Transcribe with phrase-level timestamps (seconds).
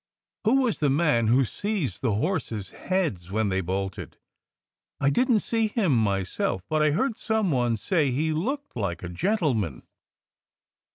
[0.45, 4.17] "Who was the man who seized the horses heads when they bolted?
[4.99, 9.03] I didn t see him myself, but I heard some one say he looked like
[9.03, 9.83] a gentleman."